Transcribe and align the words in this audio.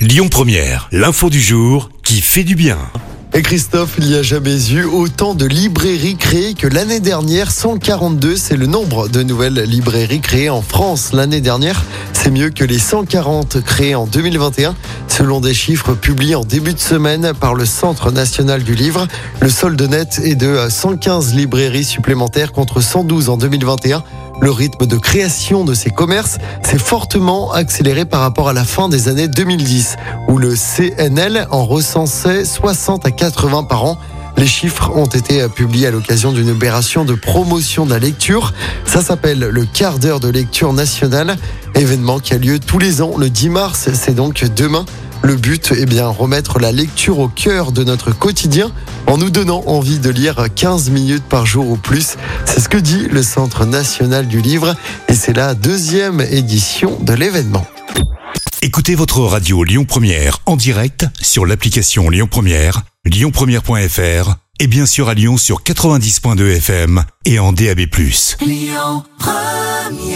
Lyon 0.00 0.30
Première, 0.30 0.88
l'info 0.92 1.28
du 1.28 1.42
jour 1.42 1.90
qui 2.02 2.22
fait 2.22 2.42
du 2.42 2.54
bien. 2.54 2.78
Et 3.34 3.42
Christophe, 3.42 3.96
il 3.98 4.06
n'y 4.06 4.14
a 4.14 4.22
jamais 4.22 4.70
eu 4.70 4.84
autant 4.84 5.34
de 5.34 5.44
librairies 5.44 6.16
créées 6.16 6.54
que 6.54 6.66
l'année 6.66 7.00
dernière. 7.00 7.50
142, 7.50 8.34
c'est 8.34 8.56
le 8.56 8.64
nombre 8.64 9.08
de 9.08 9.22
nouvelles 9.22 9.60
librairies 9.60 10.22
créées 10.22 10.48
en 10.48 10.62
France 10.62 11.12
l'année 11.12 11.42
dernière. 11.42 11.84
C'est 12.22 12.30
mieux 12.30 12.50
que 12.50 12.64
les 12.64 12.78
140 12.78 13.62
créées 13.62 13.94
en 13.94 14.04
2021. 14.04 14.74
Selon 15.08 15.40
des 15.40 15.54
chiffres 15.54 15.94
publiés 15.94 16.34
en 16.34 16.44
début 16.44 16.74
de 16.74 16.78
semaine 16.78 17.32
par 17.40 17.54
le 17.54 17.64
Centre 17.64 18.12
national 18.12 18.62
du 18.62 18.74
livre, 18.74 19.08
le 19.40 19.48
solde 19.48 19.80
net 19.80 20.20
est 20.22 20.34
de 20.34 20.68
115 20.68 21.32
librairies 21.32 21.82
supplémentaires 21.82 22.52
contre 22.52 22.82
112 22.82 23.30
en 23.30 23.38
2021. 23.38 24.04
Le 24.38 24.50
rythme 24.50 24.84
de 24.84 24.98
création 24.98 25.64
de 25.64 25.72
ces 25.72 25.88
commerces 25.88 26.36
s'est 26.62 26.78
fortement 26.78 27.52
accéléré 27.52 28.04
par 28.04 28.20
rapport 28.20 28.50
à 28.50 28.52
la 28.52 28.64
fin 28.64 28.90
des 28.90 29.08
années 29.08 29.28
2010, 29.28 29.96
où 30.28 30.36
le 30.36 30.54
CNL 30.54 31.46
en 31.50 31.64
recensait 31.64 32.44
60 32.44 33.06
à 33.06 33.12
80 33.12 33.62
par 33.62 33.84
an. 33.84 33.98
Les 34.36 34.46
chiffres 34.46 34.90
ont 34.94 35.06
été 35.06 35.46
publiés 35.48 35.88
à 35.88 35.90
l'occasion 35.90 36.32
d'une 36.32 36.50
opération 36.50 37.04
de 37.04 37.14
promotion 37.14 37.84
de 37.84 37.90
la 37.90 37.98
lecture. 37.98 38.54
Ça 38.86 39.02
s'appelle 39.02 39.38
le 39.38 39.64
quart 39.66 39.98
d'heure 39.98 40.20
de 40.20 40.28
lecture 40.28 40.72
nationale, 40.72 41.36
événement 41.74 42.18
qui 42.20 42.34
a 42.34 42.38
lieu 42.38 42.58
tous 42.58 42.78
les 42.78 43.02
ans 43.02 43.16
le 43.18 43.30
10 43.30 43.48
mars. 43.50 43.88
C'est 43.92 44.14
donc 44.14 44.44
demain. 44.44 44.84
Le 45.22 45.36
but 45.36 45.72
est 45.72 45.86
bien 45.86 46.08
remettre 46.08 46.58
la 46.58 46.72
lecture 46.72 47.18
au 47.18 47.28
cœur 47.28 47.72
de 47.72 47.84
notre 47.84 48.10
quotidien 48.10 48.72
en 49.06 49.18
nous 49.18 49.30
donnant 49.30 49.62
envie 49.66 49.98
de 49.98 50.08
lire 50.08 50.46
15 50.54 50.90
minutes 50.90 51.24
par 51.24 51.44
jour 51.44 51.68
ou 51.68 51.76
plus. 51.76 52.16
C'est 52.46 52.60
ce 52.60 52.68
que 52.68 52.78
dit 52.78 53.06
le 53.10 53.22
Centre 53.22 53.66
national 53.66 54.26
du 54.26 54.40
livre 54.40 54.74
et 55.08 55.14
c'est 55.14 55.34
la 55.34 55.54
deuxième 55.54 56.20
édition 56.20 56.98
de 57.00 57.12
l'événement. 57.12 57.66
Écoutez 58.62 58.94
votre 58.94 59.20
radio 59.20 59.62
Lyon 59.64 59.84
Première 59.84 60.38
en 60.46 60.56
direct 60.56 61.06
sur 61.20 61.44
l'application 61.44 62.08
Lyon 62.08 62.28
Première, 62.30 62.82
lyonpremière.fr 63.04 64.34
et 64.58 64.66
bien 64.66 64.86
sûr 64.86 65.08
à 65.08 65.14
Lyon 65.14 65.36
sur 65.36 65.62
90.2 65.62 66.56
FM 66.56 67.04
et 67.24 67.38
en 67.38 67.52
DAB+. 67.52 67.80
Lyon 68.40 69.04
Première 69.18 70.09